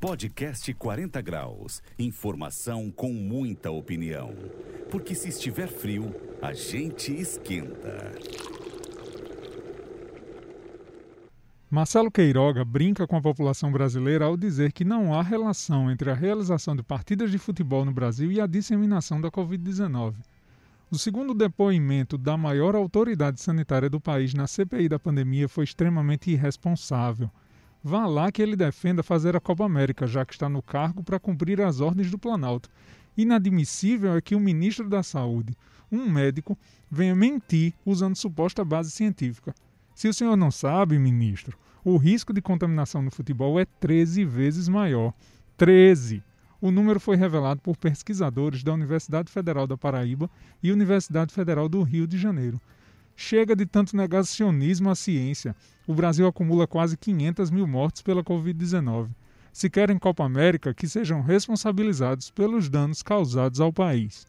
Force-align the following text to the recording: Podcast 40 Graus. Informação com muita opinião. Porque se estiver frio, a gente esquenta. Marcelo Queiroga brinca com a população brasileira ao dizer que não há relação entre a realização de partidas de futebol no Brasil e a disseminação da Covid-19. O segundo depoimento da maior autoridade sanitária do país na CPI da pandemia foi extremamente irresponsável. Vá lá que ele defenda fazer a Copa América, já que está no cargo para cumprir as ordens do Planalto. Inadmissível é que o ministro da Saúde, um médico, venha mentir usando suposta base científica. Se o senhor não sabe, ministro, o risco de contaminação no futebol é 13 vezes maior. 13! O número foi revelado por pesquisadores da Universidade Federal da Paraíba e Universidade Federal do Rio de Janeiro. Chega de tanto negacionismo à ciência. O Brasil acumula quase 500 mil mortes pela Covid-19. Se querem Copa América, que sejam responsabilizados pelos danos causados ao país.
Podcast 0.00 0.72
40 0.72 1.20
Graus. 1.20 1.82
Informação 1.98 2.90
com 2.90 3.12
muita 3.12 3.70
opinião. 3.70 4.34
Porque 4.90 5.14
se 5.14 5.28
estiver 5.28 5.68
frio, 5.68 6.14
a 6.40 6.54
gente 6.54 7.12
esquenta. 7.12 8.10
Marcelo 11.70 12.10
Queiroga 12.10 12.64
brinca 12.64 13.06
com 13.06 13.14
a 13.14 13.20
população 13.20 13.70
brasileira 13.70 14.24
ao 14.24 14.38
dizer 14.38 14.72
que 14.72 14.86
não 14.86 15.12
há 15.12 15.20
relação 15.20 15.90
entre 15.90 16.10
a 16.10 16.14
realização 16.14 16.74
de 16.74 16.82
partidas 16.82 17.30
de 17.30 17.36
futebol 17.36 17.84
no 17.84 17.92
Brasil 17.92 18.32
e 18.32 18.40
a 18.40 18.46
disseminação 18.46 19.20
da 19.20 19.30
Covid-19. 19.30 20.14
O 20.90 20.96
segundo 20.96 21.34
depoimento 21.34 22.16
da 22.16 22.38
maior 22.38 22.74
autoridade 22.74 23.38
sanitária 23.38 23.90
do 23.90 24.00
país 24.00 24.32
na 24.32 24.46
CPI 24.46 24.88
da 24.88 24.98
pandemia 24.98 25.46
foi 25.46 25.64
extremamente 25.64 26.30
irresponsável. 26.30 27.30
Vá 27.82 28.06
lá 28.06 28.30
que 28.30 28.42
ele 28.42 28.56
defenda 28.56 29.02
fazer 29.02 29.34
a 29.34 29.40
Copa 29.40 29.64
América, 29.64 30.06
já 30.06 30.24
que 30.24 30.34
está 30.34 30.48
no 30.48 30.62
cargo 30.62 31.02
para 31.02 31.18
cumprir 31.18 31.60
as 31.62 31.80
ordens 31.80 32.10
do 32.10 32.18
Planalto. 32.18 32.68
Inadmissível 33.16 34.14
é 34.14 34.20
que 34.20 34.34
o 34.34 34.40
ministro 34.40 34.88
da 34.88 35.02
Saúde, 35.02 35.56
um 35.90 36.08
médico, 36.08 36.58
venha 36.90 37.14
mentir 37.14 37.72
usando 37.84 38.16
suposta 38.16 38.64
base 38.64 38.90
científica. 38.90 39.54
Se 39.94 40.08
o 40.08 40.14
senhor 40.14 40.36
não 40.36 40.50
sabe, 40.50 40.98
ministro, 40.98 41.58
o 41.82 41.96
risco 41.96 42.32
de 42.32 42.42
contaminação 42.42 43.00
no 43.00 43.10
futebol 43.10 43.58
é 43.58 43.64
13 43.64 44.24
vezes 44.24 44.68
maior. 44.68 45.14
13! 45.56 46.22
O 46.60 46.70
número 46.70 47.00
foi 47.00 47.16
revelado 47.16 47.62
por 47.62 47.76
pesquisadores 47.76 48.62
da 48.62 48.74
Universidade 48.74 49.32
Federal 49.32 49.66
da 49.66 49.78
Paraíba 49.78 50.30
e 50.62 50.70
Universidade 50.70 51.32
Federal 51.32 51.68
do 51.68 51.82
Rio 51.82 52.06
de 52.06 52.18
Janeiro. 52.18 52.60
Chega 53.22 53.54
de 53.54 53.66
tanto 53.66 53.94
negacionismo 53.94 54.88
à 54.88 54.94
ciência. 54.94 55.54
O 55.86 55.92
Brasil 55.94 56.26
acumula 56.26 56.66
quase 56.66 56.96
500 56.96 57.50
mil 57.50 57.66
mortes 57.66 58.00
pela 58.00 58.24
Covid-19. 58.24 59.10
Se 59.52 59.68
querem 59.68 59.98
Copa 59.98 60.24
América, 60.24 60.72
que 60.72 60.88
sejam 60.88 61.20
responsabilizados 61.20 62.30
pelos 62.30 62.70
danos 62.70 63.02
causados 63.02 63.60
ao 63.60 63.70
país. 63.70 64.26